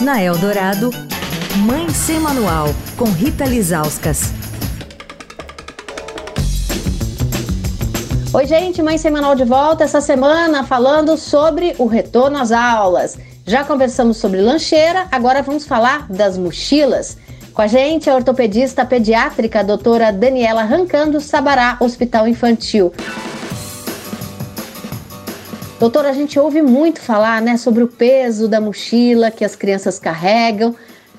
[0.00, 0.90] Na Eldorado,
[1.64, 4.32] Mãe Sem Manual, com Rita Lizauskas.
[8.32, 13.16] Oi, gente, Mãe Sem Manual de volta essa semana falando sobre o retorno às aulas.
[13.46, 17.16] Já conversamos sobre lancheira, agora vamos falar das mochilas.
[17.52, 22.92] Com a gente a ortopedista pediátrica a doutora Daniela Rancando Sabará, Hospital Infantil.
[25.78, 29.98] Doutora, a gente ouve muito falar né, sobre o peso da mochila que as crianças
[29.98, 30.74] carregam.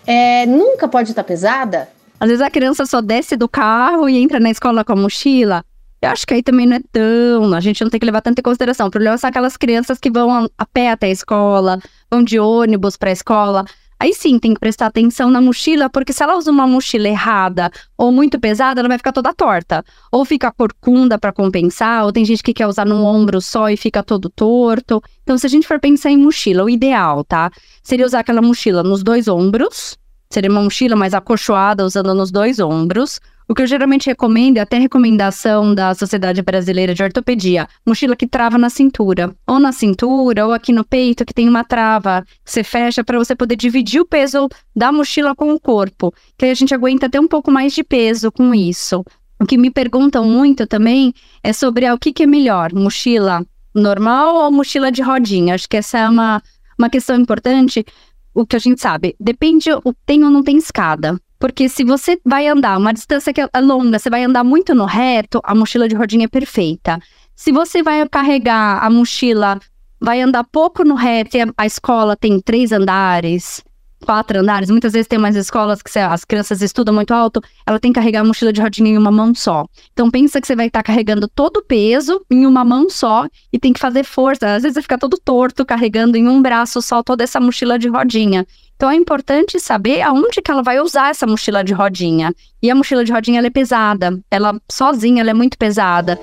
[0.08, 1.90] É, nunca pode estar pesada?
[2.20, 5.64] Às vezes a criança só desce do carro e entra na escola com a mochila.
[6.02, 7.54] Eu acho que aí também não é tão.
[7.54, 8.88] A gente não tem que levar tanto em consideração.
[8.88, 12.96] O problema são aquelas crianças que vão a pé até a escola, vão de ônibus
[12.96, 13.66] para a escola.
[14.00, 17.72] Aí sim, tem que prestar atenção na mochila, porque se ela usa uma mochila errada
[17.98, 19.84] ou muito pesada, ela vai ficar toda torta.
[20.12, 23.78] Ou fica corcunda para compensar, ou tem gente que quer usar num ombro só e
[23.78, 25.02] fica todo torto.
[25.24, 27.50] Então, se a gente for pensar em mochila, o ideal, tá?
[27.82, 29.98] Seria usar aquela mochila nos dois ombros.
[30.30, 33.22] Seria uma mochila mais acolchoada, usando nos dois ombros.
[33.48, 38.26] O que eu geralmente recomendo, é até recomendação da Sociedade Brasileira de Ortopedia, mochila que
[38.26, 42.52] trava na cintura, ou na cintura, ou aqui no peito, que tem uma trava, que
[42.52, 46.52] você fecha para você poder dividir o peso da mochila com o corpo, que aí
[46.52, 49.06] a gente aguenta até um pouco mais de peso com isso.
[49.40, 53.46] O que me perguntam muito também é sobre ah, o que, que é melhor, mochila
[53.76, 55.54] normal ou mochila de rodinha.
[55.54, 56.42] Acho que essa é uma,
[56.80, 57.86] uma questão importante.
[58.34, 59.70] O que a gente sabe, depende,
[60.04, 61.20] tem ou não tem escada.
[61.46, 64.86] Porque se você vai andar uma distância que é longa, você vai andar muito no
[64.86, 67.00] reto, a mochila de rodinha é perfeita.
[67.36, 69.60] Se você vai carregar a mochila,
[70.02, 73.64] vai andar pouco no reto a escola tem três andares,
[74.06, 77.92] quatro andares, muitas vezes tem umas escolas que as crianças estudam muito alto, ela tem
[77.92, 79.66] que carregar a mochila de rodinha em uma mão só.
[79.92, 83.60] Então pensa que você vai estar carregando todo o peso em uma mão só e
[83.60, 84.56] tem que fazer força.
[84.56, 87.88] Às vezes você fica todo torto carregando em um braço só toda essa mochila de
[87.88, 88.46] rodinha.
[88.76, 92.34] Então é importante saber aonde que ela vai usar essa mochila de rodinha.
[92.62, 96.20] E a mochila de rodinha é pesada, ela sozinha ela é muito pesada.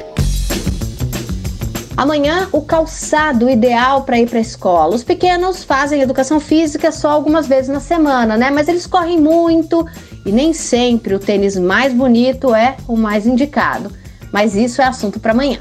[2.02, 4.92] Amanhã, o calçado ideal para ir para a escola.
[4.92, 8.50] Os pequenos fazem educação física só algumas vezes na semana, né?
[8.50, 9.86] Mas eles correm muito
[10.26, 13.92] e nem sempre o tênis mais bonito é o mais indicado.
[14.32, 15.60] Mas isso é assunto para amanhã.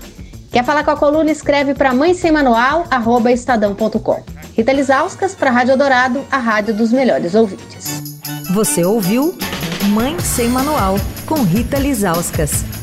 [0.52, 1.30] Quer falar com a coluna?
[1.30, 2.88] Escreve para mãe sem manual,
[3.32, 4.24] estadão.com.
[4.58, 8.02] Rita Lisauskas para a Rádio Dourado, a rádio dos melhores ouvintes.
[8.52, 9.38] Você ouviu
[9.90, 10.96] Mãe Sem Manual,
[11.28, 12.81] com Rita Lisauskas.